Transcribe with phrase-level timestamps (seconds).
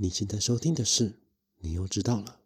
[0.00, 1.14] 你现在收听的是，
[1.58, 2.36] 你又知道了。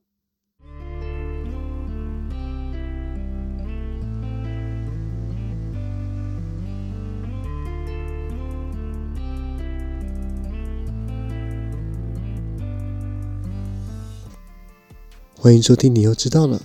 [15.36, 16.62] 欢迎收听，你又知道了。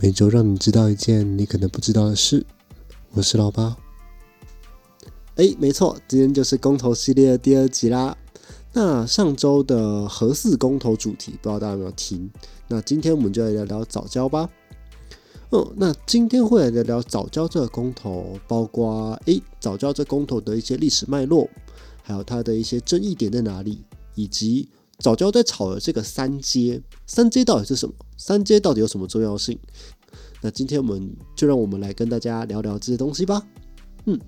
[0.00, 2.44] 每周让你知道一件你可能不知道的事。
[3.12, 3.76] 我是老八。
[5.36, 8.16] 哎，没错，今天就是公投系列的第二集啦。
[8.72, 12.30] 那上周的核四公投主题，不知道大家有没有听？
[12.68, 14.48] 那今天我们就来聊聊早教吧。
[15.50, 21.48] 嗯，那今天会来聊聊早教这个公投，包括诶早教这公投的一些历史脉络，
[22.02, 23.82] 还有它的一些争议点在哪里，
[24.14, 24.68] 以及。
[25.00, 27.94] 早教在炒的这个三阶，三阶到底是什么？
[28.16, 29.56] 三阶到底有什么重要性？
[30.42, 33.40] 那今天我们就让我们来跟大家聊聊这些东西吧。
[34.06, 34.18] 嗯，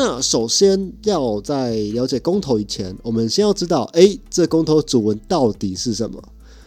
[0.00, 6.22] 那首先要在了解公投以前，我们先要知道，哎，这公投主文到底是什么？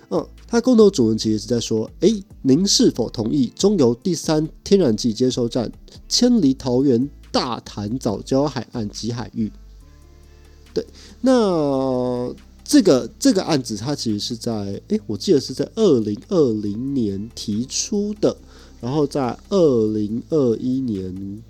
[0.09, 2.09] 嗯，它公投主文其实是在说，哎，
[2.41, 5.72] 您是否同意中油第三天然气接收站
[6.09, 9.50] 迁离桃园大潭早礁海岸及海域？
[10.73, 10.86] 对，
[11.22, 12.36] 那。
[12.63, 18.38] 这个这个案子，它其实是在哎，我记得是在二零二零年提出的，
[18.80, 21.44] 然后在二零二一年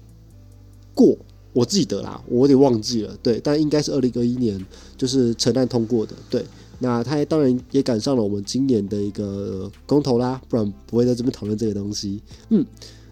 [0.96, 1.16] 过，
[1.54, 4.64] 我记得啦，我有点忘记了，对，但应该是二零二一年
[4.98, 6.46] 就是成案通过的，对。
[6.84, 12.20] 那它当然也赶上了我们今年的一个公投啦，不然不会在这边讨论这个东西。
[12.50, 12.66] 嗯，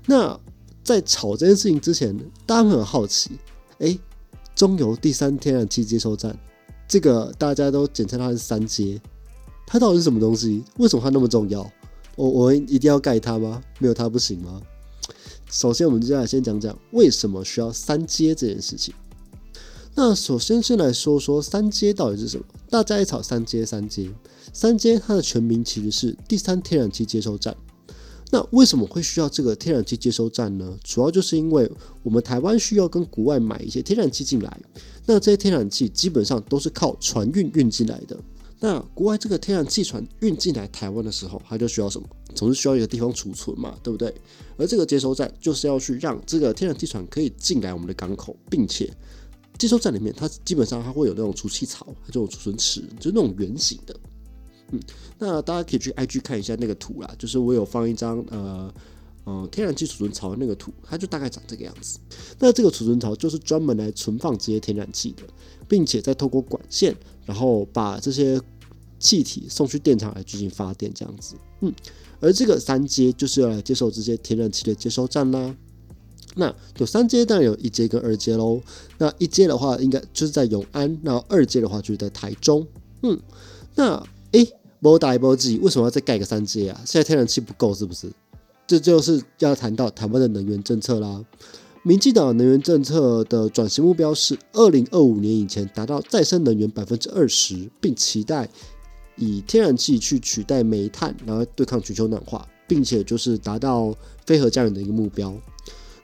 [0.07, 0.39] 那
[0.83, 2.17] 在炒这件事情之前，
[2.47, 3.29] 大家很好奇，
[3.77, 3.95] 哎，
[4.55, 6.35] 中油第三天然气接收站。
[6.87, 8.99] 这个大家都简称它是三阶，
[9.67, 10.63] 它到底是什么东西？
[10.77, 11.69] 为什么它那么重要？
[12.15, 13.61] 我我一定要盖它吗？
[13.77, 14.59] 没有它不行吗？
[15.51, 18.93] 首先，我们接下来先讲讲为什么需要三阶这件事情。
[19.95, 22.45] 那首先先来说说三阶到底是什么？
[22.69, 24.09] 大家一吵三阶，三阶，
[24.53, 27.55] 三阶它的全名其实是第三天然气接收站。
[28.31, 30.77] 那为什么会需要这个天然气接收站呢？
[30.83, 31.69] 主要就是因为
[32.03, 34.61] 我们台湾需要跟国外买一些天然气进来，
[35.07, 38.15] 那这些天然气基本上都是靠船运运进来的。
[38.61, 42.07] 那国外这个天然气船运进来台湾的时候，它就需要什么？
[42.35, 44.13] 总是需要一个地方储存嘛，对不对？
[44.57, 48.91] 而这个接收站就是要去让这个天然气船可以进来我们的港口，并且
[49.57, 53.95] 接收站里面它基本上它会有那种储气槽，这种储存池，就是那种圆形的。
[54.71, 54.79] 嗯，
[55.17, 58.73] 那大家可以去 IG 看一下那个图啦，就是我有放一张呃
[59.23, 61.97] 呃天然气储存槽的那个图，它就大概长这个样子。
[62.37, 65.23] 那这个储存槽就是专门来存放这些天然气的，
[65.67, 66.95] 并且再透过管线，
[67.29, 68.41] 然后把这些
[68.97, 71.35] 气体送去电厂来进行发电这样子。
[71.61, 71.71] 嗯，
[72.19, 75.55] 而这个三阶就是要来接受这些天然气的接收站啦。
[76.35, 78.59] 那有三阶，当然有一阶跟二阶喽。
[78.97, 82.65] 那一阶的话，应该就是在永安；那二阶的话，就是在台中。
[83.03, 83.19] 嗯，
[83.75, 84.51] 那诶。
[84.81, 86.81] 波打一波记，为什么要再盖个三阶啊？
[86.85, 88.09] 现在天然气不够是不是？
[88.65, 91.21] 这就是要谈到台湾的能源政策啦。
[91.83, 98.49] 民进党能源政策的转型目标是二零二五年以前达到再生能源百分之二十，并期待
[99.15, 103.95] 以天然气去取代煤炭，然后对抗全球暖化，并且就是达到
[104.25, 105.33] 非核家园的一个目标。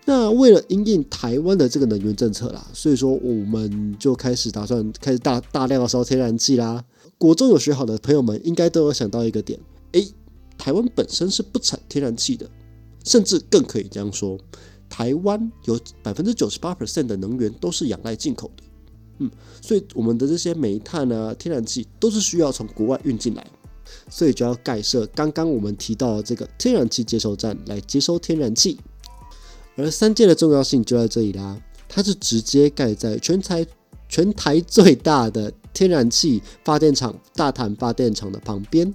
[0.06, 6.84] 那为了因应台湾的这个能源政策啦，所以说我们就开始打算开始大大量的烧天然气啦。
[7.18, 9.60] 国中有学好的朋友们，应该都有想到一个点：
[9.94, 10.08] 诶，
[10.58, 12.48] 台湾本身是不产天然气的，
[13.04, 14.38] 甚至更可以这样说，
[14.90, 18.64] 台湾有百分之九十八 percent 的能源都是仰赖进口的。
[19.20, 19.32] 嗯，
[19.62, 23.46] 所以我们的这些煤炭啊、天然气都是需要从国外运进来，
[24.10, 28.80] 所以就要盖设刚刚我们提到的这个天然气接收站来接收天然气。
[29.76, 33.66] 而三界的重要性就在这里啦，它是直接盖在全台
[34.10, 35.52] 全台最大的。
[35.74, 38.94] 天然气发电厂大潭发电厂的旁边，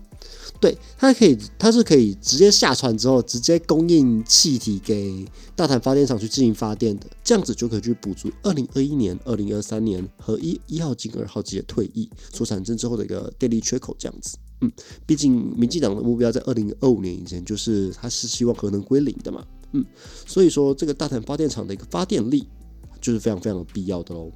[0.60, 5.26] 对它可以，它是可以直接下船之后，直接供应气体给
[5.56, 14.36] 大潭发电厂去进行发电的，这样子就可以去补足二零二一年、二零二三年和一一号机、二号机的退役所产生之后的一个电力缺口，这样子。
[14.60, 14.70] 嗯，
[15.06, 19.42] 毕竟民进党的目标在二零二五年以前，就是他是希望核能归零的嘛。
[19.72, 19.82] 嗯，
[20.26, 22.46] 所以说这个大潭发电厂的一个发电力
[23.00, 24.30] 就是非常非常必要的喽。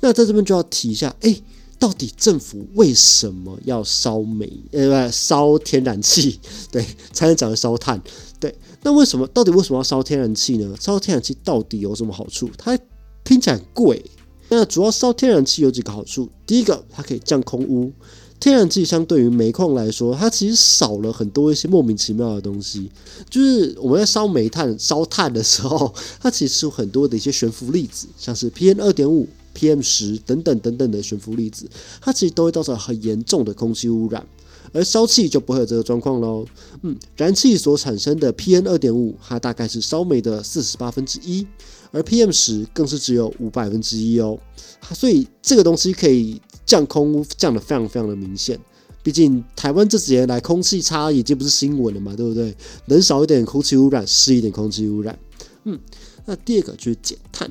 [0.00, 1.42] 那在这边就要提一下，哎。
[1.78, 4.50] 到底政府为什么要烧煤？
[4.72, 6.40] 呃，烧天然气？
[6.72, 8.00] 对，才能讲的烧炭。
[8.40, 9.26] 对，那为什么？
[9.28, 10.74] 到底为什么要烧天然气呢？
[10.80, 12.50] 烧天然气到底有什么好处？
[12.56, 12.78] 它
[13.24, 14.02] 听起来很贵。
[14.48, 16.28] 那主要烧天然气有几个好处？
[16.46, 17.92] 第一个，它可以降空污。
[18.38, 22.90] 天然气相对于煤矿来说，它其实少了很多一些莫名其妙的东西。
[23.30, 29.26] 就是我们在烧煤炭、烧炭的时候，它其实有很多的一些悬浮粒子，像是 PM 二点五。
[29.56, 31.66] PM 十等等等等的悬浮粒子，
[32.00, 34.24] 它其实都会造成很严重的空气污染。
[34.72, 36.44] 而烧气就不会有这个状况喽。
[36.82, 41.46] 嗯，燃气所产生的 PM 二点五，它大概是烧煤的四十八分之一，
[41.92, 44.38] 而 PM 十更是只有五百分之一哦。
[44.92, 48.58] 所以这个东西可以降空，降的非常非常的明显。
[49.02, 52.54] 毕竟台湾这几年来空气差已经不是新闻了嘛，对不对？
[52.86, 55.16] 能少一点空气污染是一点空气污染。
[55.62, 55.78] 嗯，
[56.26, 57.50] 那第二个就是减碳。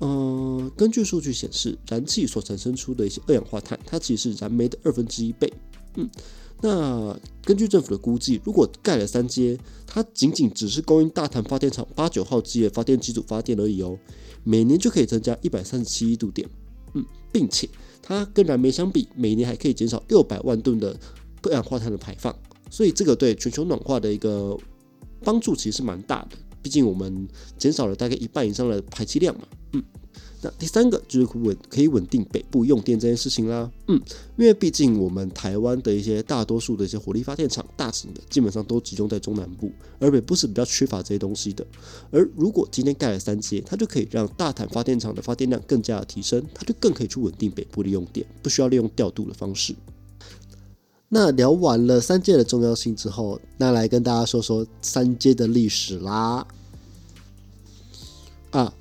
[0.00, 5.52] 嗯，根据数据显示，燃气所产生出的一些二氧化碳，它其实是燃煤的二分之一倍。
[5.96, 6.08] 嗯。
[6.62, 13.98] 那根据政府的估计，如果盖了三阶，它仅仅只是供应大潭发电厂八九号机的发电机组发电而已哦，
[14.44, 16.46] 每年就可以增加一百三十七亿度电，
[16.92, 17.66] 嗯，并且
[18.02, 20.94] 它跟燃煤相比，每年还可以减少六百万吨的
[21.44, 22.38] 二氧化碳的排放，
[22.70, 24.54] 所以这个对全球暖化的一个
[25.24, 27.28] 帮助其实是蛮大的，毕竟我们
[27.58, 29.82] 减少了大概一半以上的排气量嘛，嗯。
[30.42, 34.00] 那第三个就是稳可以稳定北部用电这件事情啦，嗯，
[34.38, 41.66] 因为毕竟我们台湾的一些大多数的一些火力发电厂，大型的基本上都集中在中南部，而北部是比较缺乏这些东西的。
[42.10, 49.74] 而如果今天盖了三阶，它就可以让大坦发电厂的发电量更加的提升，它就更可以去稳定北部的用电，不需要利用调度的方式。
[51.12, 56.46] 那聊完了三阶的重要性之后，那来跟大家说说三阶的历史啦。
[58.52, 58.72] 啊。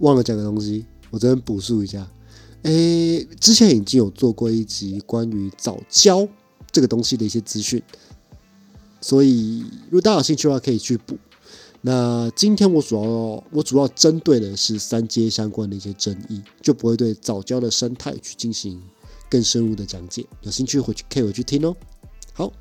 [0.00, 2.04] 忘了讲个东西，我这边补述一下。
[2.62, 6.26] 诶，之前已经有做过一集关于早教
[6.72, 7.80] 这个东西的一些资讯，
[9.00, 11.16] 所以如果大家有兴趣的话，可以去补。
[11.82, 13.02] 那今天我主要
[13.52, 18.82] 我主要针对的是三阶相关的一些争议，就不会对早教的生态去进行
[19.30, 20.26] 更深入的讲解。
[20.42, 21.76] 有兴趣回去可以回去听哦。
[22.32, 22.52] 好，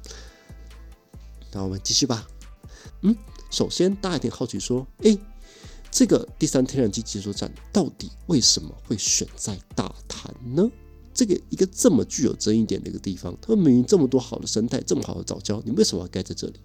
[1.51, 2.27] 那我们继续吧。
[3.01, 3.15] 嗯，
[3.49, 5.17] 首先大家一定好奇说，诶。
[5.95, 10.67] 这个第三天然气接收站到底为什么会选在大潭呢？
[11.13, 16.55] 这个一个这么具有争议点的一个地方，它明明这么多好的生态，这么好的早教，你为什么要盖在这里？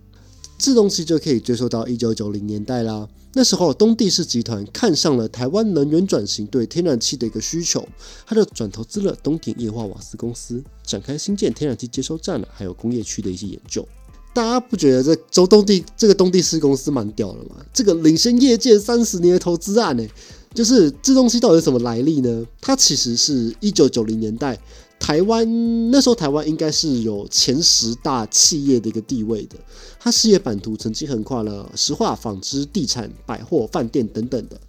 [0.59, 3.09] 这东西就可以追溯到一九九零年代啦。
[3.35, 7.87] 那时候东地市集团看上了台湾能源转型对天然气的一个需求，
[8.27, 13.87] 他就转投资了东鼎液化瓦斯公司，展开新建天然气接收站了，还有工业区的一些研究。
[14.35, 17.57] 大家不觉得这周东地这个东地市公司蛮屌的吗？
[17.73, 20.07] 这个领先业界三十年的投资案呢，
[20.55, 22.45] 就是这东西到底有什么来历呢？
[22.61, 24.59] 它其实是一九九零年代
[24.99, 29.57] 台湾那时候台湾应该是有前十大企业的一个地位的，
[29.99, 34.61] 它事业版图曾经横跨了石化、纺织、地产、百货、饭店等等的，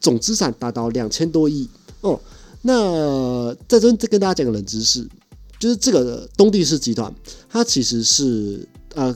[0.00, 1.68] 总资产达到两千多亿
[2.00, 2.20] 哦。
[2.62, 5.08] 那在这再跟大家讲个冷知识，
[5.58, 7.14] 就是这个东地市集团，
[7.48, 8.66] 它其实是。
[8.94, 9.14] 呃，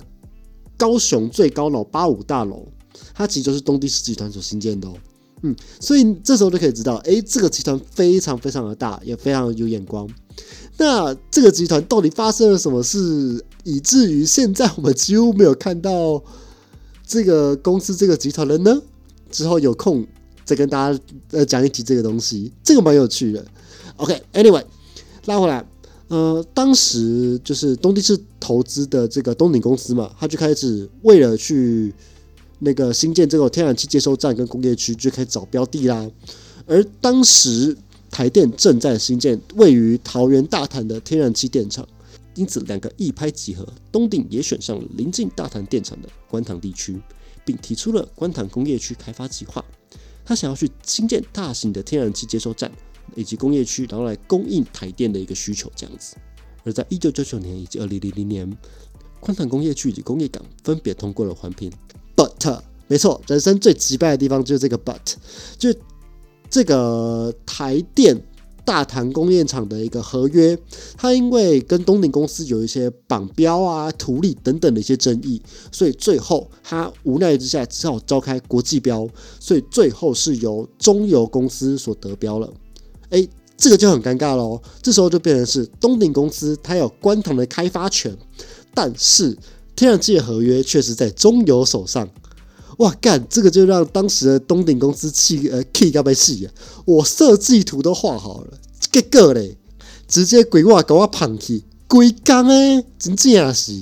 [0.76, 2.68] 高雄最高楼八五大楼，
[3.14, 4.92] 它其实就是东地市集团所新建的哦。
[5.42, 10.08] 嗯，所以这时候就可以知道，哎，这个集团非常非常的大，也非常有眼光。
[10.76, 16.22] 那这个集团到底发生了什么事，以至于现在我们几乎没有看到
[17.06, 18.80] 这个公司、这个集团了呢？
[19.30, 20.06] 之后有空
[20.44, 21.00] 再跟大家
[21.30, 23.44] 呃讲一集这个东西，这个蛮有趣的。
[23.96, 24.64] OK，Anyway，
[25.26, 25.64] 拉回来。
[26.08, 31.94] 呃，当时就是东地市投资的这个东鼎公司嘛，他就开始为了去
[32.60, 36.08] 那个新建这个天然气接收站跟工业区，就可以找标的啦。
[36.66, 37.76] 而当时
[38.10, 41.86] 台电正在新建位于桃园大潭的天然气电厂，
[42.34, 47.00] 因此两个一拍即合，东鼎也选上了临近大潭电厂的观塘地区，
[47.44, 49.64] 并提出了观塘工业区开发计划。
[50.24, 52.70] 他想要去新建大型的天然气接收站。
[53.16, 56.14] 以及工业区，然后来供应台电的一个需求这样子。
[56.62, 58.56] 而在一九九九年以及二零零零年，
[59.18, 61.72] 宽坦工业区以及工业港分别通过了环评。
[62.20, 65.14] But，没错，人生最击败的地方就是这个 But，
[65.58, 65.72] 就
[66.50, 68.20] 这个台电
[68.62, 70.58] 大潭工业厂的一个合约，
[70.98, 75.40] 它因为跟东鼎公司有一些绑标啊、图利等等的一些争议，
[75.72, 79.08] 所以最后他无奈之下只好召开国际标，
[79.38, 82.52] 所以最后是由中油公司所得标了。
[83.08, 84.60] 哎，这个就很尴尬喽。
[84.82, 88.14] 这时候就变成是东鼎公司，它有关塘的开发权，
[88.74, 89.36] 但是
[89.80, 92.06] 天然气的合约确实在中油手上。
[92.76, 96.52] 哇，干这个就让当时的东鼎公司气呃气要被气啊！
[96.84, 98.58] 我设计图都画好了，
[98.92, 99.56] 这个嘞，
[100.06, 103.80] 直接鬼话给我胖去，鬼刚哎，真正是。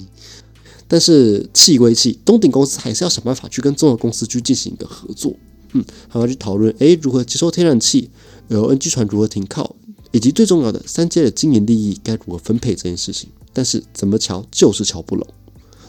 [0.86, 5.34] 但是气归气，东鼎公司还是要想办法去跟中油公司去进行一个合作，
[5.72, 8.08] 嗯，还要去讨论哎如何接收天然气。
[8.46, 9.74] 然后 NG 船如何停靠，
[10.12, 15.26] 以及最重要的三阶的经营利益该如何分配这件事情，但是怎么瞧就是瞧不拢。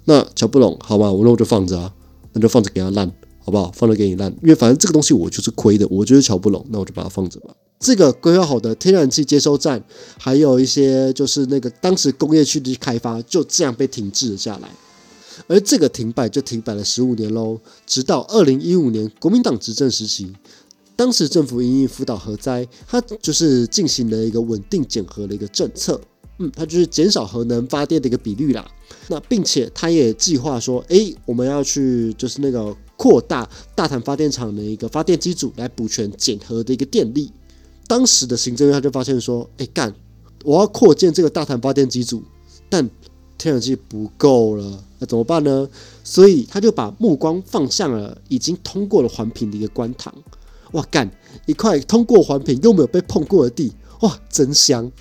[0.06, 1.94] 那瞧不拢，好吧，我那我就放着啊，
[2.34, 3.72] 那就放着给他烂，好不好？
[3.72, 7.54] 放着给你烂，因为反正这个东西我就是亏的，我就是瞧不拢，那我就把它放着吧。
[7.80, 9.82] 这个规划好的天然气接收站，
[10.18, 14.70] 还有一些就是那个当时工业区的开发，就这样被停滞了下来。
[15.48, 20.34] 而这个停摆就停摆了十五年喽，直到二零一五年国民党执政时期，
[20.98, 26.00] 当时政府因应福岛核灾，它就是进行了一个稳定减核的一个政策，
[26.40, 28.70] 嗯，它就是减少核能发电的一个比率啦。
[29.08, 37.32] 那并且它也计划说，诶，我们要去就是那个扩大大潭发电厂的一个发电机组，来补全减核的一个电力。
[37.88, 39.94] 当时的行政院他就发现说，诶，干，
[40.44, 42.24] 我要扩建这个大潭发电机组，
[42.70, 42.88] 但
[43.38, 44.84] 天然气不够了。
[45.00, 45.68] 那怎么办呢？
[46.04, 50.14] 所以他就把目光放向了已经通过了环评的一个官塘。
[50.74, 51.10] 哇，干
[51.48, 54.92] 一块通过环评又没有被碰过的地，哇，真香！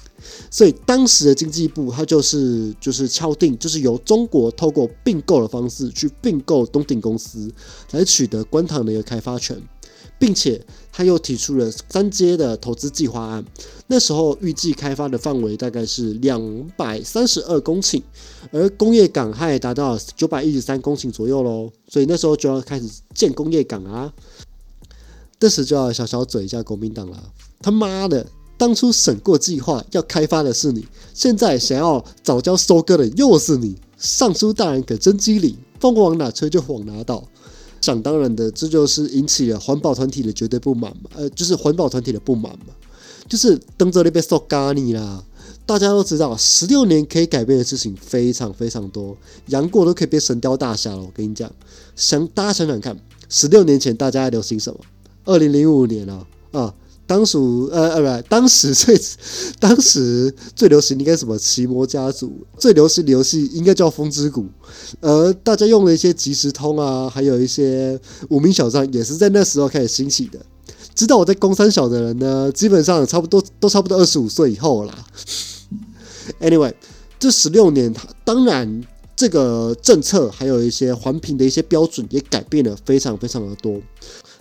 [0.50, 7.50] 所以当时的经济部他就是就是敲定，就是由中国透过并购的方式去并购东鼎公司，
[7.90, 9.60] 来取得官塘的一个开发权。
[10.20, 13.44] 并且他又提出了三阶的投资计划案，
[13.86, 18.02] 那时候预计开发的范围大概是两百三十二公顷，
[18.50, 24.12] 而工业港还达到九百一十三公顷左右喽，所以那时候就要开始建工业港啊。
[25.38, 28.26] 这时就要小小嘴一下国民党了，他妈的，
[28.58, 30.84] 当初审过计划要开发的是你，
[31.14, 37.22] 现在想要早交收割的又是你，尚书大人可真机灵，风往哪吹就往哪倒。
[37.80, 42.74] 想当然的，这就是引起了环保团体的绝对不满嘛，呃，就是环保团体的不满嘛，
[43.28, 45.24] 就是登州那边受咖你啦。
[45.64, 50.98] 大家都知道，十六年可以改变的事情非常非常多，杨过都可以变神雕大侠了。
[50.98, 51.48] 我跟你讲，
[51.94, 52.98] 想大家想想看，
[53.28, 54.80] 十六年前大家在流行什么？
[55.26, 56.74] 二零零五年啊啊。
[57.08, 59.00] 当属呃呃不，当时最
[59.58, 64.46] 当时最流行应该什么奇魔家族，最流行的游戏应该叫风之谷，
[65.00, 67.98] 呃，大家用了一些即时通啊，还有一些
[68.28, 70.38] 无名小站，也是在那时候开始兴起的。
[70.94, 75.06] 知道我在工三小的人呢，基本上差不多 都差不多二十五岁以后啦。
[76.40, 76.74] Anyway，
[77.18, 78.82] 这十六年，当然
[79.16, 83.80] 这个政策还有一些环评的一些标准也改变了非常非常的多。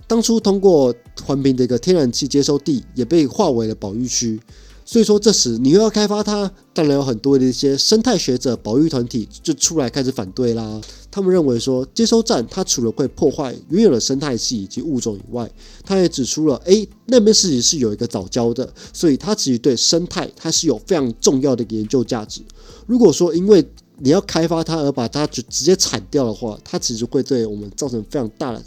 [0.07, 0.95] 当初通过
[1.25, 4.39] 环评的一个天然气接收地也被划为了保育区，
[4.85, 10.79] 所以说这时你又要开发它，当然有很多的一些生态学者、保育团体就出来开始反对啦。
[11.11, 15.49] 他们认为说接收站它除了会破坏原有的生态系以及物种以外，
[15.83, 22.41] 它也指出了，诶，那边事情是有一个早教的，所以它其实对生态它是有非常重要的研究价值。
[22.85, 23.65] 如果说因为
[23.99, 28.63] 你要开发它而把它就直接铲掉的话，它其实会对我们造成非常大的。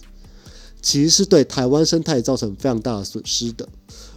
[0.83, 3.69] 其实是对台湾生态造成非常大的损失的，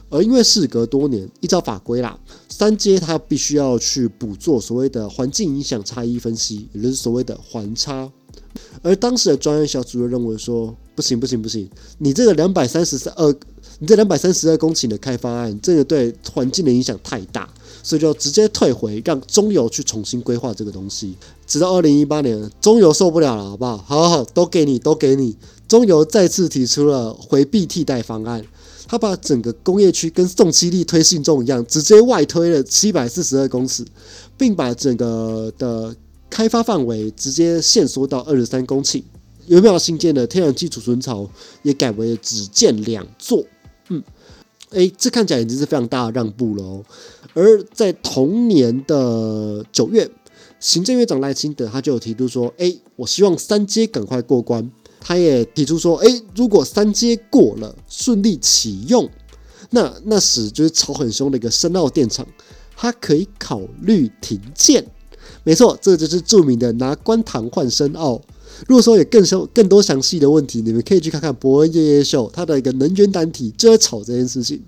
[0.09, 2.17] 而因为事隔多年，依照法规啦，
[2.47, 8.11] 三阶它必须要去补做所谓的环境影响差异分析，也就是所谓的环差。
[8.81, 11.67] 而当时的专业小组就认为说，不行不行不行，
[11.97, 13.33] 你这个两百三十三二，
[13.79, 17.49] 你这两百三十二公顷的开发案，这个对环境的影响太大，
[17.81, 21.15] 所以就直接退回，让中油去重新规划这个东西。
[21.47, 23.77] 直到二零一八年，中油受不了了，好不好？
[23.77, 25.35] 好好好，都给你，都给你。
[25.73, 28.45] 中油再次提出了回避替代方案，
[28.87, 33.83] 他把整个工业区跟宋七力推信众一样，直接外推了七百四十二公尺，
[34.37, 35.95] 并把整个的
[36.29, 39.01] 开发范围直接限缩到二十三公顷。
[39.47, 41.27] 有没有新建的天然气储存槽
[41.63, 43.43] 也改为只建两座。
[43.89, 44.03] 嗯，
[44.69, 46.85] 诶，这看起来已经是非常大的让步了哦。
[47.33, 50.07] 而在同年的九月，
[50.59, 54.71] 行政院长赖清德他就有提出说：“诶，我希望三阶赶快过关。”
[55.05, 59.09] 他也提出说：“哎，如果三阶过了，顺利启用，
[59.71, 62.25] 那那时就是吵很凶的一个深澳电厂，
[62.77, 64.85] 它可以考虑停建。
[65.43, 68.21] 没错，这就是著名的拿官塘换深澳。
[68.65, 74.63] 如果说有更详更多详细的问题，你们可以去看看伯恩夜夜秀，他的一个能源单体就在吵这件事情。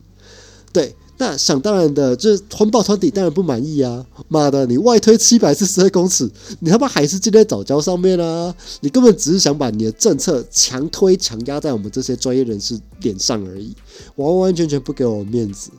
[0.73, 4.05] 对。”那想当然的，就是环保团体当然不满意啊！
[4.27, 6.29] 妈的，你外推七百四十二公尺，
[6.59, 8.53] 你他妈还是建在早教上面啊！
[8.81, 13.73] 你根本只是想把你的政策强推强压在我们这些专业人士脸上而已，
[14.17, 15.71] 完完全全不给我们面子。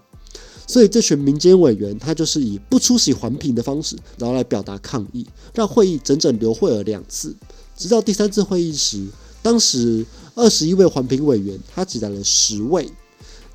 [0.66, 7.36] 所以这群民间委员，他就是以不出席环评的方式，然后来表达抗议，让会议整整流会了两次。
[7.76, 9.06] 直到第三次会议时，
[9.42, 12.90] 当时二十一位环评委员，他只来了十位，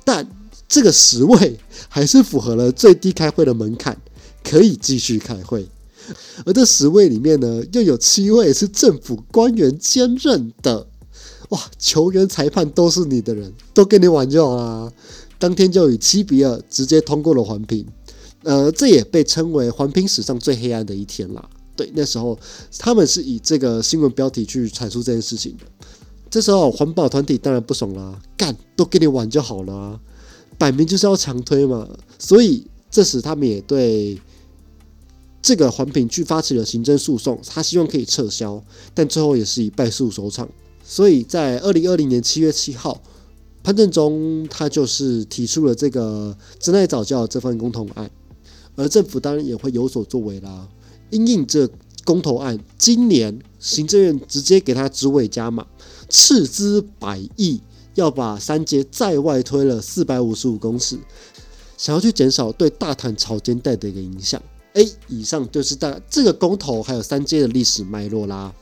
[0.04, 0.24] 但。
[0.72, 1.58] 这个十位
[1.90, 3.94] 还是符合了最低开会的门槛，
[4.42, 5.68] 可以继续开会。
[6.46, 10.86] 而这十位里面呢，又有七位是政府官员兼任的。
[11.50, 14.90] 哇，球员、裁判都是你的人，都跟你玩就好啦。
[15.38, 17.86] 当天就以七比二直接通过了环评。
[18.42, 21.50] 呃，这也被称为环评史上最黑暗的一天啦。
[21.76, 22.38] 对，那时候
[22.78, 25.66] 他们是以这个新闻标题去阐述这件事情的。
[26.30, 30.00] 这时候环保团体当然不爽啦，干都跟你玩就好了。
[30.62, 31.88] 摆明就是要强推嘛。
[32.20, 34.16] 所以这时他们也对
[35.42, 38.62] 这个环评局发起了行政诉讼，他希望可以撤销，
[38.94, 40.48] 但最后也是以败诉收场。
[40.84, 43.02] 所以在二零二零年七月七号，
[43.64, 48.08] 潘正中他就是提出了这个真爱早教这份公投案，
[48.76, 50.68] 而政府当然也会有所作为啦。
[51.10, 51.68] 因应这
[52.04, 55.66] 公投案，今年行政院直接给他职位加码，
[56.08, 57.60] 斥资百亿，
[57.94, 60.98] 要把三阶再外推了四百五十五公尺，
[61.76, 64.42] 想要去减少对大潭潮间带的一个影响。
[64.74, 68.52] 哎，以上就是大这个公投还有三阶的历史脉络啦。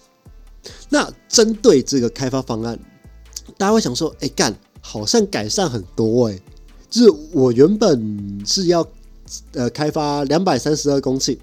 [0.88, 2.78] 那针对这个开发方案，
[3.56, 6.38] 大家会想说，哎干，好像改善很多哎，
[6.90, 8.86] 就是我原本是要
[9.52, 11.38] 呃开发两百三十二公顷。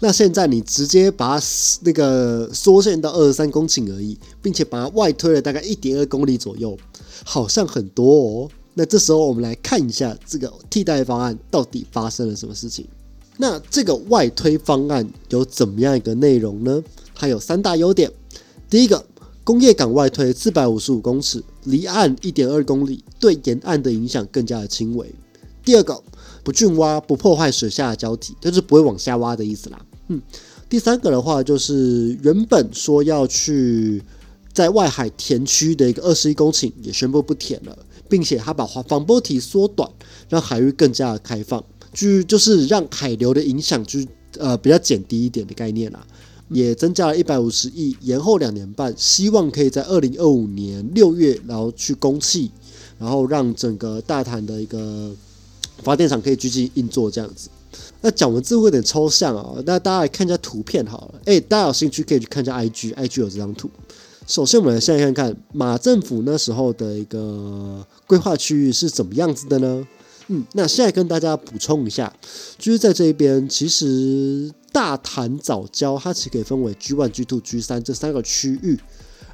[0.00, 1.46] 那现在你直接把它
[1.82, 6.76] 那个缩限到二十三公顷而已，并且把它外推了大概一点二公里左右，
[7.24, 8.50] 好像很多哦。
[8.74, 12.86] 那这时候我们来看一下这个替代方案到底发生了什么事情。
[13.36, 16.82] 那这个外推方案有怎么样一个内容呢？
[17.14, 18.10] 它有三大优点。
[18.68, 19.04] 第一个，
[19.44, 25.12] 工业港外推四百五十五公尺，离岸一点二公里，对沿岸的影响更加的轻微。
[25.64, 26.02] 第二个。
[26.42, 29.78] 不浚挖，不破坏水下的胶体，就是不会往下挖的意思啦。
[30.08, 30.20] 嗯，
[30.70, 34.02] 第三个的话就是原本说要去
[34.52, 37.78] 在外海填区的一个二十一公顷也宣布不填了，
[38.08, 39.90] 并且他把防波堤缩短，
[40.28, 44.00] 让海域更加的开放，就就是让海流的影响就
[44.38, 46.06] 呃比较减低一点的概念啦。
[46.48, 52.50] 也增加了一百五十亿，延后两年半，希望可以在二零二五年六月然后去供气，
[52.98, 55.14] 然后让整个大潭的一个。
[55.82, 57.48] 发电厂可以继续运作这样子，
[58.02, 59.54] 那讲文字会有点抽象啊。
[59.64, 61.20] 那大家来看一下图片好了。
[61.24, 63.70] 哎，大家有兴趣可以去看一下 IG，IG 有这张图。
[64.30, 69.84] 首先，我们来先看看马政府那时候的一个规划区域是怎么样子的呢？
[70.28, 72.14] 嗯，那现在跟大家补充一下，
[72.56, 78.78] 就是在这一边，其实大潭早教它其实可以分为 G one、G two、G 三这三个区域。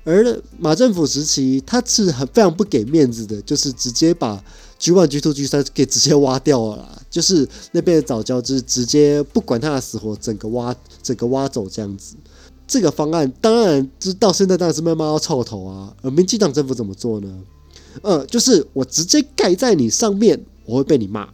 [0.04, 4.42] 而马政府时期，他是很非常不给面子的，就是直接把
[4.78, 7.02] G one、G two、G 三给直接挖掉了啦。
[7.10, 12.14] 就是那边的早教，就是直接不管他的死活，整个挖，整个挖走这样子。
[12.66, 15.94] 这个方案当然，就到现在当然是被骂到臭头啊。
[16.02, 17.42] 而民进党政府怎么做呢？
[18.02, 21.28] 呃，就是我直接盖在你上面，我会被你骂。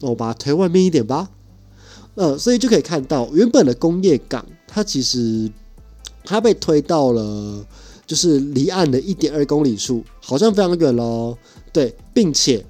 [0.00, 1.30] 那我把它推外面一点吧。
[2.14, 5.50] 呃，所以就可以看到，原本的工业港，它其实
[6.24, 7.66] 它被推到了。
[8.06, 11.36] 就是离岸的一点二公里处，好像非常远喽。
[11.74, 12.64] 对，并且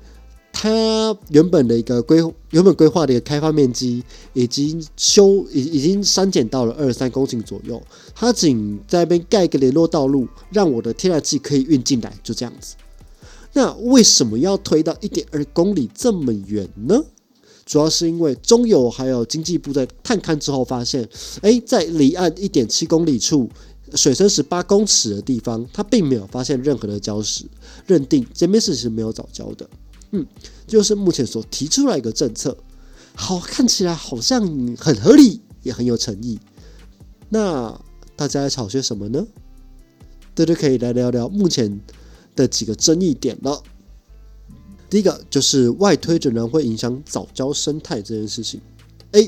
[0.61, 2.19] 它原本的一个规
[2.51, 7.81] 原本规划的一个开发面积已经修已已经删减到了二十三公顷左右。
[8.13, 12.75] 它仅在那边盖一个联络道路，让我的天然气可以运进来，就这样子。
[13.53, 17.05] 那为什么要推到一点二公里这么远呢？
[17.65, 21.09] 主要是因为中油还有经济部在探勘之后发现，
[21.41, 23.49] 哎，在离岸一点七公里处。
[23.95, 27.45] 水深十八公尺的地方，他并没有发现任何的礁石，
[27.87, 29.67] 认定这边是是没有藻礁的。
[30.13, 30.27] 嗯，
[30.67, 32.57] 就是目前所提出来一个政策，
[33.15, 34.41] 好看起来好像
[34.77, 36.39] 很合理，也很有诚意。
[37.29, 37.71] 那
[38.17, 39.27] 大家在吵些什么呢？
[40.35, 41.81] 大家可以来聊聊目前
[42.35, 43.63] 的几个争议点了。
[44.89, 48.61] 第一个就是外推仍然会影响早教生态这件事情。
[49.13, 49.27] A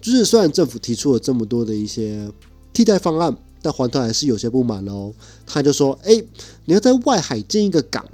[0.00, 2.30] 就是虽然政府提出了这么多的一些
[2.72, 3.36] 替代方案。
[3.60, 5.12] 但环团还是有些不满喽，
[5.44, 6.14] 他就说：“哎，
[6.64, 8.08] 你要在外海建一个港，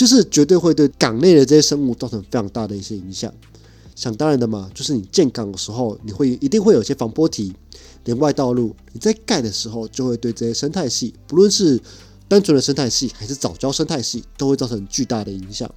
[0.00, 3.30] 就是绝对会对港内的这些生物造成非常大的一些影响。
[3.94, 7.54] 想当然的嘛，就是你建港的时候，你会一定会有些防波堤、
[8.06, 11.78] 连外道路，你在盖的时候就会对这些生态系，不论是
[12.26, 15.70] 单纯的生态系还是早教生态系，都会造成巨大的影响。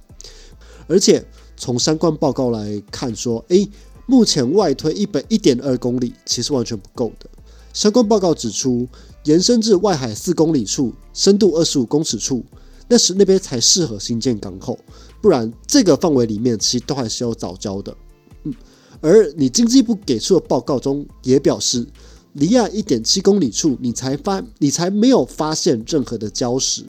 [0.86, 1.22] 而且
[1.54, 3.68] 从相关报告来看，说，哎，
[4.06, 7.28] 目前外推一百一点二公里，其实完全不够的。”
[7.74, 8.88] 相关报告指出，
[9.24, 12.42] 延伸至外海四公里处，深度二十五公尺处，
[12.88, 14.78] 那是那边才适合新建港口，
[15.22, 17.96] 不然这个范围里面其实都还是有早礁的。
[18.44, 18.54] 嗯，
[19.00, 21.86] 而你经济部给出的报告中也表示，
[22.34, 26.84] 离岸一点七公里处，你才发你才没有发现任何的礁石。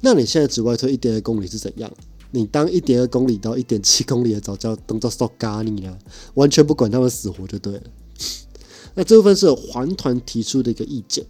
[0.00, 1.90] 那你现在只外推一点二公里是怎样？
[2.34, 5.98] 你当一点二公里到一点七公里的早礁当做 so 咖你啊，
[6.34, 7.82] 完全不管他们死活就对了。
[8.94, 11.24] 那这部分是环团提出的一个意见，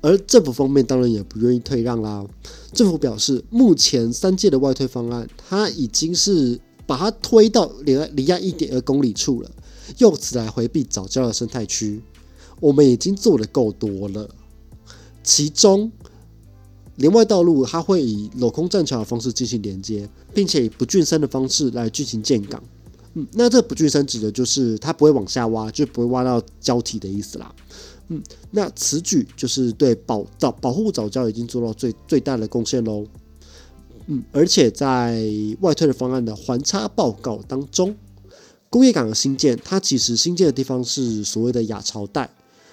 [0.00, 2.24] 而政府方面当然也不愿意退让啦。
[2.72, 9.50] 政府表示，目前三届的外推方案，它已经是把它推到离离岸一点二公里处了，
[9.98, 12.00] 用此来回避早教的生态区。
[12.60, 14.28] 我们已经做的够多了，
[15.22, 15.90] 其中
[16.96, 22.62] 连外道路它会以镂空栈桥的方式进行连接，并且以不浚深的方式来进行建港。
[23.14, 27.54] 嗯，那这不浚深指的就是它不会往下挖，就不会挖到礁体的意思啦。
[28.08, 33.04] 嗯，那此举就是对保保保护早教已经做到最最大的贡献喽。
[34.06, 35.22] 嗯，而且在
[35.60, 37.94] 外推的方案的环差报告当中，
[38.70, 42.30] 工业港的新建，它其实新建的地方是所谓的亚潮带。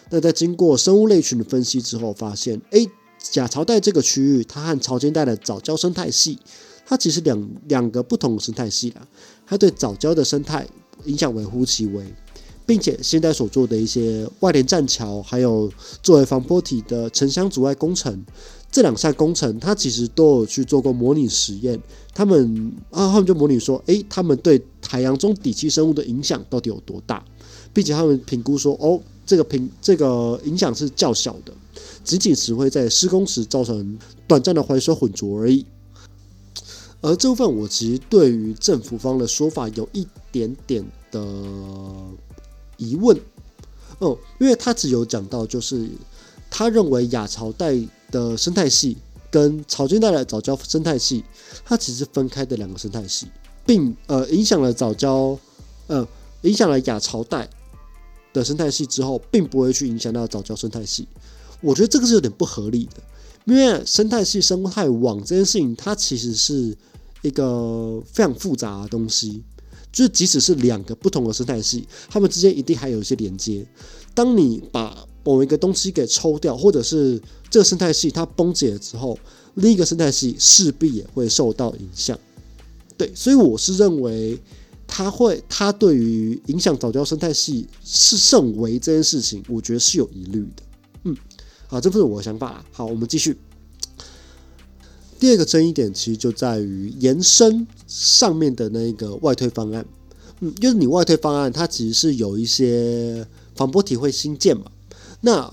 [0.10, 2.88] 那在经过生物类群的分析之后，发现，哎，
[3.34, 6.40] 亚潮带这个区域，它和潮间带的早教生态系，
[6.86, 9.06] 它其实两两个不同的生态系啦。
[9.46, 10.66] 它对早教的生态
[11.04, 12.06] 影响微乎其微，
[12.66, 18.26] 并且现在所做的一些外联栈桥，还有作为防坡体的城乡阻碍工程，
[18.72, 21.80] 这两项工程，它其实都有去做过模拟实验。
[22.14, 27.24] 他们啊，他们就模拟说，诶，他们对海洋中底栖生物的影响到底有多大，
[27.74, 29.02] 并且他们评估说，哦。
[29.28, 31.52] 这个评这个影响是较小的，
[32.04, 33.98] 仅仅只会在施工时造成
[34.28, 35.66] 短暂的怀水混浊而已。
[37.02, 41.26] 而这部分我其实对于政府方的说法有一点点的
[42.78, 43.16] 疑问
[44.00, 45.90] 哦，因为他只有讲到就是
[46.50, 47.76] 他认为亚潮带
[48.12, 48.98] 的生态系
[49.32, 51.24] 跟潮间带的早礁生态系，
[51.66, 53.28] 它其实分开的两个生态系，
[53.66, 55.38] 并呃影响了早礁
[55.88, 56.08] 呃
[56.42, 57.50] 影响了亚潮带。
[58.34, 61.08] 的生态系之后，并不会去影响到早教生态系。
[61.62, 63.02] 我觉得这个是有点不合理的，
[63.46, 66.76] 因为生态系生态网这件事情，它其实是
[67.22, 69.42] 一个非常复杂的东西。
[69.96, 73.66] 就是即使是两个不同的生态系，它们之间一定还有一些连接。
[74.14, 79.18] 当你把某一个东西给抽掉，或者是这个生态系它崩解了之后，
[79.54, 82.20] 另一个生态系势必也会受到影响。
[82.98, 84.38] 对，所以我是认为。
[84.88, 90.64] 他会，他对于影响早教生态系是甚为这件事情，我觉得是有疑虑的。
[91.06, 91.18] 嗯，
[91.66, 92.64] 好，这不是我的想法。
[92.72, 93.36] 好，我们继续。
[95.20, 99.86] 第二个争议点其实就在于延伸上面的那个外推方案。
[100.42, 103.26] 嗯，就是你外推方案，它其实是有一些
[103.56, 104.66] 防波体会新建嘛。
[105.22, 105.52] 那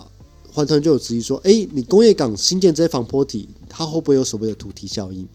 [0.52, 5.26] 环团就有质疑说，哎，你工业港新建这些防波体，它会不会有所谓的土体效应？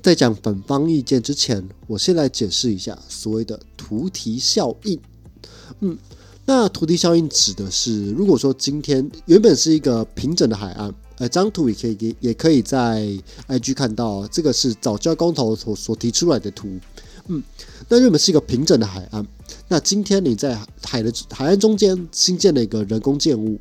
[0.00, 4.98] 在讲本方意见之前，我先来解释一下所谓的图题效应。
[5.80, 5.98] 嗯，
[6.46, 13.06] 那图题效应指的是，如果说今天原本是一个平整的海岸，呃，张图也可以也也可以在
[13.46, 16.66] IG 看到，这个是早教工头所所提出来的图。
[17.26, 17.42] 嗯，
[17.90, 19.26] 那日本是一个平整的海岸，
[19.68, 23.60] 那今天你在海的海岸中间新建了一个人工建物，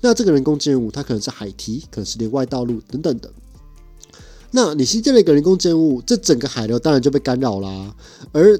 [0.00, 3.28] 那这个人工建物它可能是海堤，可能是连外道路等等的。
[4.52, 7.92] 那你新建了一个人工建物，这整个海流当然就被干扰啦。
[8.30, 8.56] 而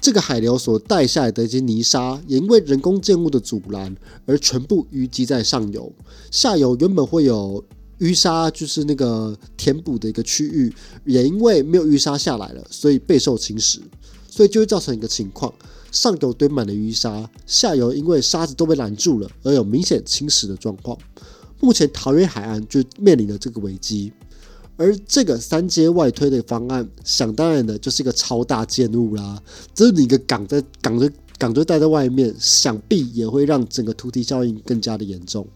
[0.00, 5.92] 这个海流所带下来的一些泥沙，也因为人工建物的阻拦而全部淤积在上游。
[6.30, 7.64] 下游原本会有
[7.98, 10.72] 淤沙，就是那个填补的一个区域，
[11.04, 13.78] 也因为没有淤沙下来了，所以备受侵蚀。
[14.28, 15.52] 所以就会造成一个情况：
[15.90, 20.96] 上游堆满了淤沙，下游因为沙子都被拦住了，而有明显侵蚀的状况。
[21.58, 24.12] 目前桃园海岸就面临了这个危机。
[24.76, 29.42] 而这个三阶外推的方案，想当然的就是一个超大建物啦。
[29.74, 31.08] 这是你一个港在港就
[31.38, 35.46] 港就待在外面，想必也会让整个突堤效应更加的严重。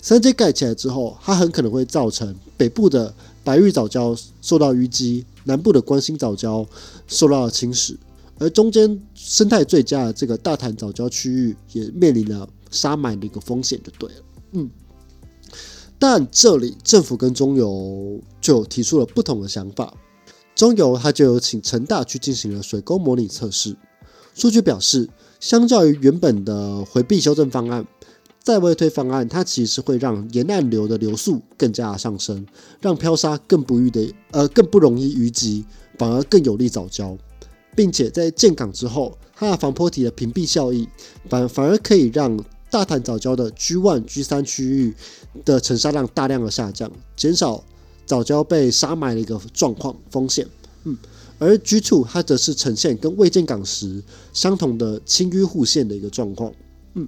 [0.00, 3.12] 三阶盖起来之后，它很可能会造成北部的
[3.44, 6.66] 白玉藻礁受到淤积，南部的关心藻礁
[7.06, 7.96] 受到侵蚀，
[8.38, 14.22] 而中间生态最佳的这个大潭藻礁区域也面临了沙埋的一个风险，就对了。
[14.52, 14.70] 嗯。
[15.98, 19.94] 但这里政府跟中油就提出了不同的想法，
[20.54, 23.74] 中油它就有请成大去进行了水沟模拟测试，
[24.34, 25.08] 数据表示，
[25.40, 27.86] 相较于原本的回避修正方案，
[28.42, 32.46] 再外推方案，它其实会让沿岸流的流速更加上升，
[32.80, 35.64] 让漂沙更不易的呃更不容易淤积，
[35.96, 37.16] 反而更有利早礁，
[37.74, 40.86] 并且在建港之后，它的防坡体的屏蔽效益
[41.30, 42.38] 反反而可以让。
[42.68, 44.92] 大潭早礁的 G one、G 三区域
[45.44, 47.62] 的沉沙量大量的下降，减少
[48.04, 50.46] 早礁被沙埋的一个状况风险。
[50.84, 50.96] 嗯，
[51.38, 56.52] 而 G two 它则是呈现跟未建港时相同的清淤护线的一个状况。
[56.94, 57.06] 嗯，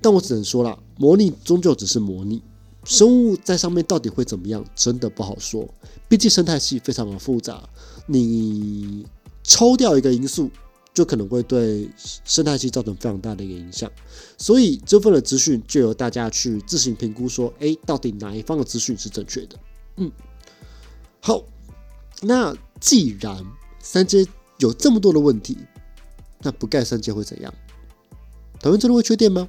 [0.00, 2.42] 但我只能说了，模拟终究只是模拟，
[2.84, 5.68] 生物在上面到底会怎么样，真的不好说。
[6.08, 7.62] 毕竟生态系非常的复杂，
[8.06, 9.06] 你
[9.42, 10.50] 抽掉一个因素。
[10.98, 11.88] 就可能会对
[12.24, 13.88] 生态系造成非常大的一个影响，
[14.36, 19.56] 所以这份的资讯就由大家去自行评估，说，哎，到底哪一方的资讯是正确的？
[19.98, 20.10] 嗯，
[21.20, 21.44] 好，
[22.20, 23.46] 那既然
[23.78, 24.26] 三阶
[24.58, 25.56] 有这么多的问题，
[26.40, 27.54] 那不盖三阶会怎样？
[28.58, 29.48] 台湾真的会缺电吗？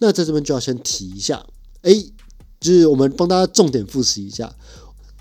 [0.00, 1.46] 那在这边就要先提一下，
[1.82, 1.92] 哎，
[2.58, 4.52] 就是我们帮大家重点复习一下，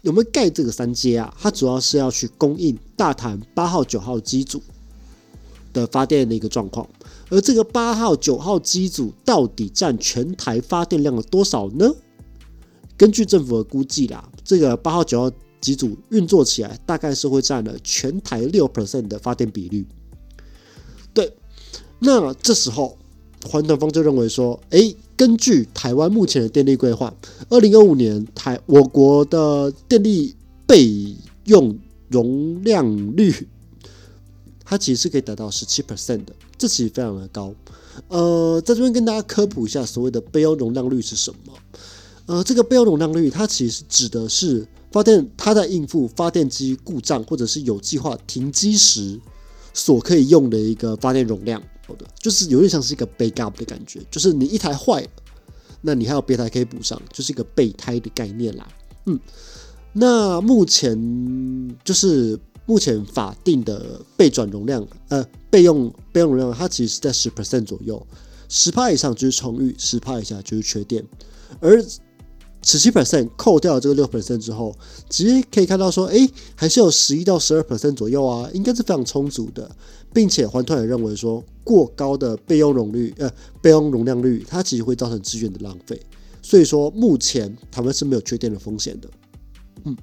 [0.01, 1.31] 有没有盖这个三阶啊？
[1.39, 4.59] 它主要是要去供应大潭八号、九号机组
[5.73, 6.87] 的发电的一个状况。
[7.29, 11.91] 而这个八号、九号机组到底占全台发电量的多少呢？
[12.95, 19.85] 根据政府的估计啦，这个八号、九号机组运作起来，大概是会占了全台六 percent 的发电比率。
[21.13, 21.33] 对，
[21.99, 22.97] 那这时候
[23.49, 27.13] 环团方就认为说，诶，根据台湾目前的电力规划，
[27.49, 30.35] 二零二五年台我国的电力
[30.67, 31.77] 备用
[32.09, 33.33] 容量率，
[34.73, 37.53] 它其实是可以达到十七 percent 的，这其实非常的高。
[38.07, 41.53] 呃，在这边跟大家科普一下，所谓的备用容量率是什么？
[42.25, 49.19] 呃，这个备用容量率，它其实指的是发电它在应付发电机故障或者是有计划停机时
[49.75, 51.61] 所可以用的一个发电容量。
[51.85, 55.09] 好的，就是有点像是一个 backup 的感觉，就是你一台坏了，
[55.81, 58.67] 那你还有别台可以补上，就是一个备胎的概念啦。
[59.05, 59.19] 嗯，
[59.91, 68.05] 那目前就是目前法定的备转容量，呃，备用备用容量，它其实是在十 percent 左右，
[68.47, 71.03] 十帕以上就是充裕，十帕以下就是缺电，
[71.59, 71.83] 而
[72.65, 74.73] 十七 percent 扣掉这个六 percent 之后，
[75.09, 76.17] 直接可以看到说，哎，
[76.55, 79.69] 还是有十一到十二 percent 左右啊，应该是非常充足的，
[80.13, 83.29] 并且环团也认为说，过高的备用容率，呃，
[83.61, 86.01] 备用容量率，它其实会造成资源的浪费，
[86.41, 89.09] 所以说目前他们是没有缺电的风险的，
[89.83, 89.97] 嗯，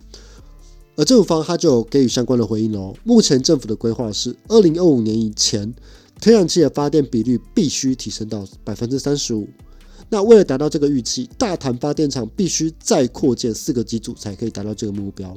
[1.00, 5.72] 而政府方他就给予相关的回应哦，目前政府的规划是，二零二五年以前，
[6.20, 9.48] 天然气的发电比率必须提升到百分之三十五。
[10.10, 15.34] 那为了达到这个预期，大潭发电厂必须再扩建四个机组才可以达到这个目标。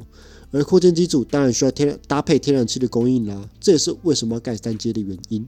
[0.51, 5.47] 而扩建机组当然需要天搭配天然气的供应啦，这也是为什么要盖三阶的原因。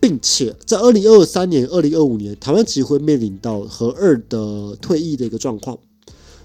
[0.00, 5.78] 并且在二零二三年、二零二五年，台湾其实会面临到核二的退役的一个状况，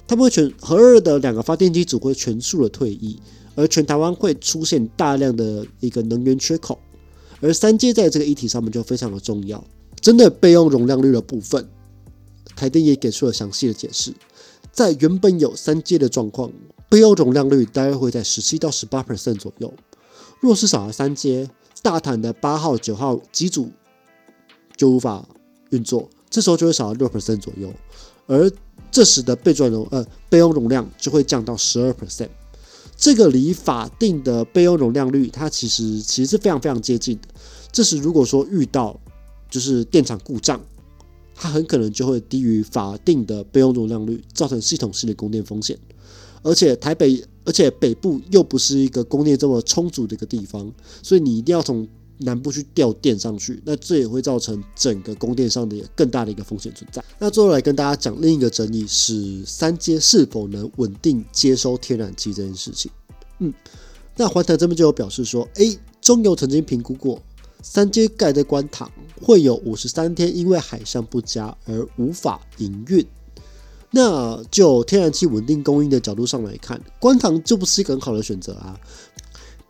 [0.07, 3.19] 他们会全核二的两个发电机组会全数的退役，
[3.55, 6.77] 而全台湾会出现大量的一个能源缺口。
[7.41, 9.63] 而三阶在这个议题上面就非常的重要，
[9.99, 11.67] 针对备用容量率的部分。
[12.55, 14.13] 台电也给出了详细的解释，
[14.71, 16.51] 在原本有三阶的状况，
[16.87, 19.73] 备用容量率大约会在十七到十八 percent 左右。
[20.39, 21.49] 若是少了三阶，
[21.81, 23.71] 大坦的八号、九号机组
[24.77, 25.27] 就无法
[25.71, 27.73] 运作，这时候就会少了六 percent 左右，
[28.27, 28.51] 而
[28.93, 32.29] 这时的备转容呃备用容量就会降到十二 percent。
[32.95, 37.27] 这个离法定的备用容量率，它其实其实是非常非常接近的。
[37.71, 38.97] 这时如果说遇到
[39.49, 40.61] 就是电厂故障，
[41.33, 45.75] 它很可能就会低于法定的备用容量率，造成系统性的供电风险。
[46.43, 51.87] 而且台北，而且北部又不是一个供电这么充足的一个地方，所以你一定要从
[52.19, 57.03] 南部去调电上去，那这也会造成整个供电上的更大的一个风险存在。
[57.19, 62.91] 那最后来跟大家讲另一个争议是三阶是否能稳定接收天然气这件事情。
[63.39, 63.53] 嗯，
[64.15, 67.21] 那环台这边就有表示说，诶，中油曾经评估过
[67.61, 68.91] 三阶盖在关塘。
[69.21, 73.05] 会有五十三天因为海上不佳而无法营运。
[73.91, 78.77] 那就天然气稳定供应的角度上来看，观塘就不是一个很好的选择啊，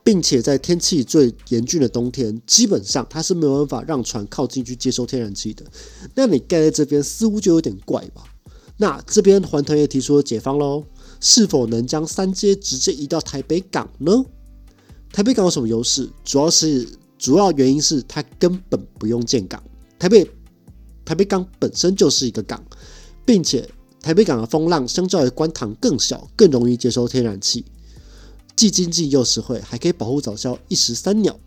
[0.04, 5.66] 并且在天气最严峻的冬天，基本上它是没有办法让船靠近去接收天然气的。
[6.16, 8.24] 那你盖在这边似乎就有点怪吧？
[8.78, 10.84] 那这边环团也提出了解方喽，
[11.20, 14.26] 是否能将三阶直接移到台北港呢？
[15.12, 16.10] 台北港有什么优势？
[16.24, 16.88] 主要是。
[17.20, 19.64] 主要原因是它根本不用建港，
[19.98, 20.30] 台北
[21.06, 22.62] 台北港本身就是一个港，
[23.24, 23.66] 并且
[24.02, 27.64] 台北港的风浪相较于观塘更小，更容易接收天然气，
[28.56, 31.38] 既经济又实惠，还可以保护早销一石三鸟。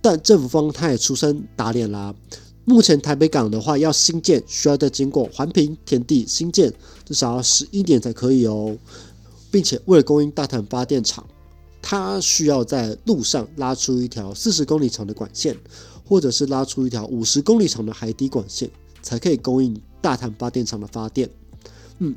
[0.00, 2.14] 但政府方他也出声打脸啦，
[2.64, 6.72] 目前台北港的话要新建，需要再经过环评、田地、新建，
[7.04, 8.76] 至少要十一年才可以哦，
[9.50, 11.26] 并且为了供应大潭发电厂。
[11.80, 15.56] 它需要在路上拉出一条四十公里长的管线，
[16.04, 18.68] 或者是拉出一条五十公里长的海底管线，
[19.00, 21.30] 才可以供应大潭发电厂的发电。
[21.98, 22.14] 嗯，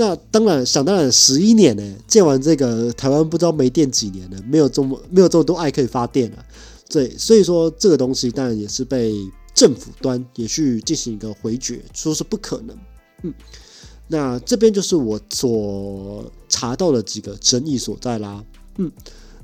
[0.00, 6.46] 那当然，想当然，十一年呢，建完这个台湾不知道没电几年了，没有这么没有这么多爱可以发电了。
[6.88, 9.12] 对，所以说这个东西当然也是被
[9.52, 12.78] 政府端也去进行一个回绝，说是不可能。
[13.24, 13.34] 嗯，
[14.06, 18.44] 那这边就是我所查到的几个争议所在啦。
[18.76, 18.92] 嗯，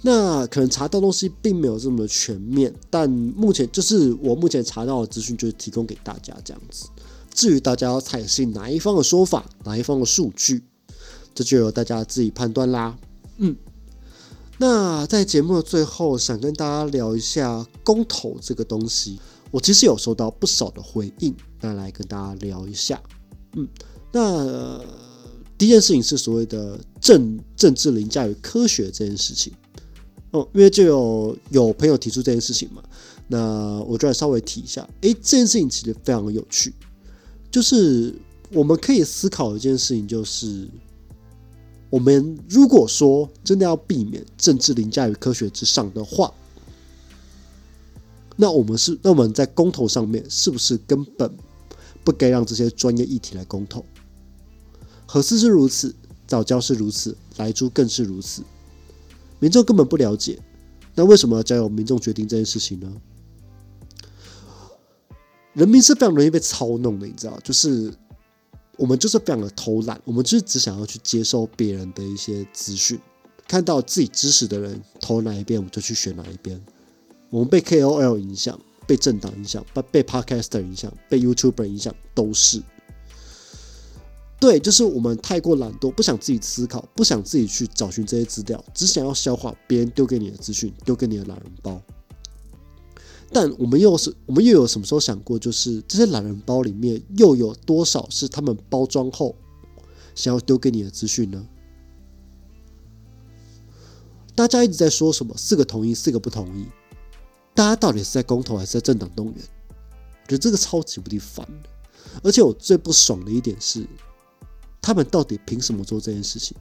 [0.02, 6.86] 那可能查到东西并没有这么全面，但目前就是我目前查到的资讯，就是提供给大家这样子。
[7.34, 10.62] 至于大家要采信哪一方的说法，哪一方的数据，
[11.34, 12.96] 这就由大家自己判断啦。
[13.38, 13.54] 嗯，
[14.58, 19.18] 那在节目的最后，想跟大家聊一下公投这个东西，
[19.50, 23.02] 我其实有收到不少的回应，那来跟大家聊一下。
[23.56, 23.68] 嗯，
[24.12, 24.80] 那
[25.58, 29.52] 第一件事情是所谓的政政治凌驾于科学这件事情。
[30.30, 32.82] 哦，因为就有有朋友提出这件事情嘛，
[33.28, 34.88] 那我就来稍微提一下。
[35.02, 36.74] 诶，这件事情其实非常有趣，
[37.54, 38.12] 就是
[38.50, 40.68] 我们可以思考一件事情，就是
[41.88, 46.34] 我们如果说真的要避免政治凌驾于科学之上的话，
[48.34, 51.32] 那我们是那我们在公投上面是不是根本
[52.02, 53.84] 不该让这些专业议题来公投？
[55.06, 55.94] 核四是如此，
[56.26, 58.42] 早教是如此，来猪更是如此。
[59.38, 60.40] 民众根本不了解，
[60.96, 62.92] 那为什么要交由民众决定这件事情呢？
[65.54, 67.92] 人民是非常容易被操弄的，你知道，就是
[68.76, 72.98] 我们就是非常的偷懒，我们就是只想要去接收别人的一些资讯，
[73.46, 76.60] 看到自己支持的人投哪一边，我们就去选哪一边。
[77.30, 82.62] 我们被 KOL 影响，被政党影响，被被 Podcaster 影响，被 YouTuber 影响，都是。
[84.40, 91.80] 对，就是我们太过懒惰，不想自己思考，不想自己去找寻这些资料，只想要消化别人丢给你的资讯，丢给你的懒人包。
[93.32, 99.34] 但我们又是，我们又有什么时候想过，就是这些懒人包里面又有多少是他们包装后
[100.14, 101.46] 想要丢给你的资讯呢？
[104.34, 106.66] 大家一直在说什么四个同意，四个不同意，
[107.54, 109.36] 大家到底是在公投还是在政党动员？
[110.22, 111.68] 我觉得这个超级无敌烦的，
[112.22, 113.86] 而且我最不爽的一点是。
[114.86, 116.54] 他们到底凭什么做这件事情？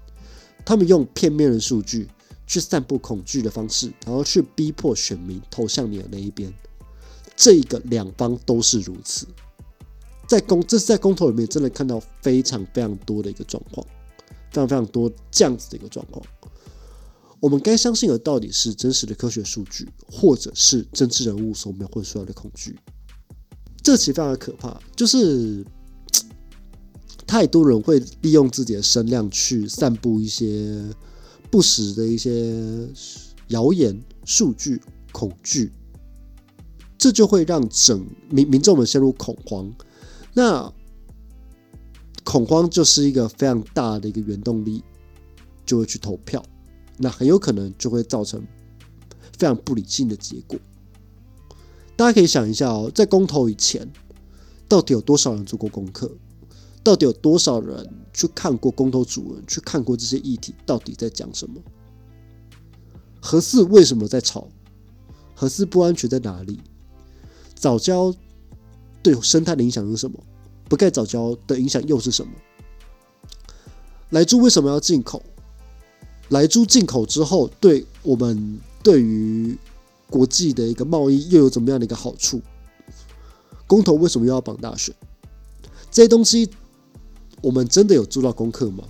[0.63, 2.07] 他们用片面的数据
[2.45, 6.53] 去散布恐惧的方式，然后去逼迫选民投向你的那一边。
[7.35, 9.25] 这一个两方都是如此，
[10.27, 13.85] 在公这是在公投里面真的看到非常非常多的一个状况，
[14.51, 16.23] 非常非常多这样子的一个状况。
[17.39, 22.77] 我们该相信的到底是真实的科学数据，或者是政治人物所描绘出来的恐惧？
[23.81, 25.65] 这其实非常的可怕，就是。
[27.25, 30.83] 太多人会利用自己的声量去散布一些
[31.53, 32.89] 不实的一些
[33.49, 35.71] 谣言、数据、恐惧，
[36.97, 39.71] 这就会让整民民众们陷入恐慌。
[40.33, 40.73] 那
[42.23, 44.83] 恐慌就是一个非常大的一个原动力，
[45.63, 46.43] 就会去投票。
[46.97, 48.43] 那很有可能就会造成
[49.37, 50.57] 非常不理性的结果。
[51.95, 53.87] 大家可以想一下哦，在公投以前，
[54.67, 56.09] 到底有多少人做过功课？
[56.83, 61.61] 到底有多少人去看过公投主文，去看过这些议题到底在讲什么？
[63.21, 64.49] 核四为什么在吵？
[65.33, 66.59] 核四不安全在哪里？
[67.55, 68.13] 早教
[69.01, 70.19] 对生态的影响是什么？
[70.67, 72.33] 不盖早教的影响又是什么？
[74.09, 75.23] 来猪为什么要进口？
[76.29, 79.57] 来猪进口之后，对我们对于
[80.09, 82.41] 国际的一个贸易又有怎么样的一个好处？
[83.67, 84.93] 公投为什么又要绑大选？
[85.89, 86.49] 这些东西。
[87.43, 88.85] 我们真的有做到功课吗？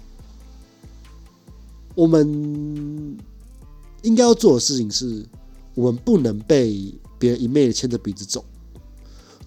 [1.95, 3.17] 我们
[4.03, 5.25] 应该要做的事情是，
[5.73, 8.45] 我们不能被别人一昧的牵着鼻子走，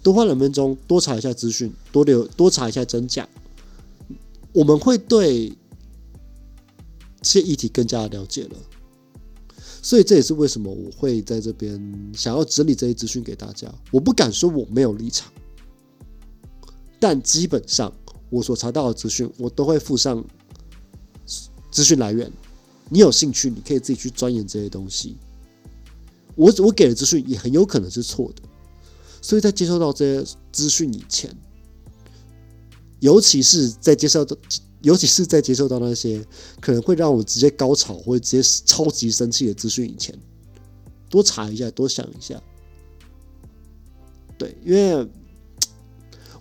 [0.02, 3.28] 多花两分钟，多查一下资讯，多留多查一下真假，
[4.52, 5.50] 我们会对
[7.22, 8.56] 这些议题更加了解了。
[9.82, 13.72] 所以这也是为什么我会在这边想要整理这些资讯给大家。
[13.92, 15.32] 我不敢说我没有立场，
[16.98, 17.92] 但基本上。
[18.28, 20.24] 我所查到的资讯，我都会附上
[21.70, 22.30] 资讯来源。
[22.88, 25.16] 你有兴趣，你可以自己去钻研这些东西。
[26.34, 28.42] 我我给的资讯也很有可能是错的，
[29.22, 31.34] 所以在接收到这些资讯以前，
[33.00, 34.36] 尤其是在接受到，
[34.82, 36.24] 尤其是在接受到那些
[36.60, 40.16] 可能会让我直接高潮或者直接超级生气的资讯以前，
[41.08, 42.42] 多查一下，多想一下。
[44.36, 45.08] 对，因为。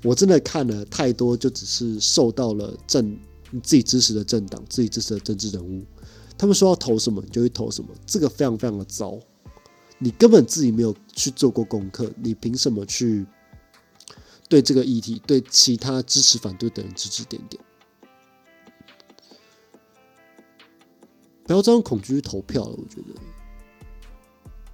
[0.05, 3.17] 我真的看了太多，就只是受到了政
[3.63, 5.83] 自己支持的政党、自己支持的政治人物，
[6.37, 9.17] 他们说要投什么，你就会投什么，这个非常非常的糟。
[9.97, 13.25] 你根本自己没有去做过功课，你凭什么去
[14.47, 17.63] 对这个议题、对其他支持、反对的人指指点点？
[21.47, 23.19] 不要这样恐惧去投票了，我觉得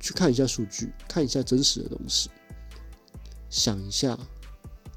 [0.01, 2.29] 去看一下数据，看一下真实的东西，
[3.49, 4.19] 想一下。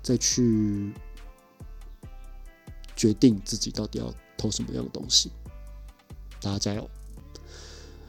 [0.05, 0.93] 再去
[2.95, 5.33] 决定自己到底要投什么样的东西，
[6.41, 6.89] 大家加油！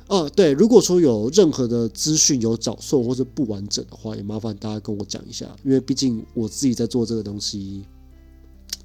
[0.08, 7.84] 哦，对，如果说有任何的资讯有找错或者不完整的话，也麻烦大家跟我讲一下，因为毕竟我自己在做这个东西，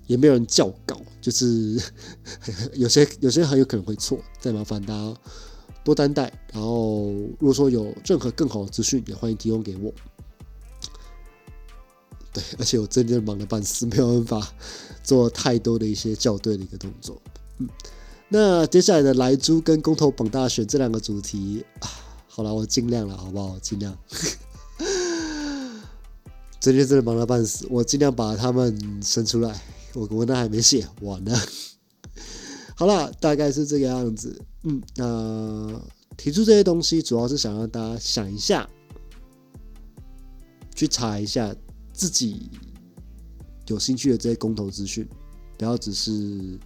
[0.06, 1.78] 也没有人校稿，就是
[2.72, 5.14] 有些有些很有可能会错，再麻烦大家
[5.84, 6.32] 多担待。
[6.52, 9.92] 然后，如果说有任何更好的资讯，也欢迎提供给我。
[12.32, 14.52] 对，而且我真的忙得半死，没有办法
[15.02, 17.20] 做太多的一些校对的一个动作。
[17.58, 17.68] 嗯，
[18.28, 21.88] 那接下来的莱猪跟公投榜大选这两个主题啊，
[22.28, 23.58] 好了，我尽量了，好不好？
[23.58, 23.96] 尽量。
[26.60, 29.60] 最近真的忙到半死，我尽量把他们生出来。
[29.94, 31.34] 我文案还没写完呢。
[32.76, 34.40] 好了，大概是这个样子。
[34.64, 35.80] 嗯，那
[36.16, 38.68] 提出这些东西，主要是想让大家想一下，
[40.74, 41.54] 去查一下
[42.00, 42.48] 自己
[43.66, 45.06] 有兴趣的这些公投资讯，
[45.58, 46.58] 不要只是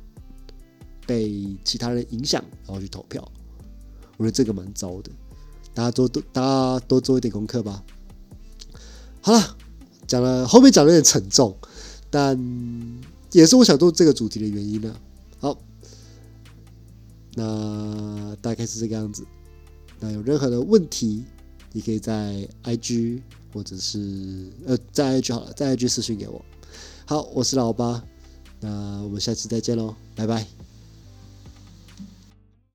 [1.08, 3.20] 被其他人影响然后去投票。
[4.16, 5.10] 我觉得这个蛮糟的，
[5.74, 7.82] 大家多多大家多做一点功课吧。
[9.20, 9.56] 好了，
[10.06, 11.58] 讲了后面讲的有点沉重，
[12.10, 12.38] 但
[13.32, 14.96] 也是我想做这个主题的原因呢。
[15.40, 15.58] 好。
[17.34, 19.26] 那大概是这个样子。
[19.98, 21.24] 那有任何的问题，
[21.72, 23.20] 你可以在 IG
[23.54, 26.44] 或者是呃，再来一句好了，再来一句私信给我。
[27.06, 28.02] 好，我是老八，
[28.60, 30.63] 那我们下次再见喽，拜拜。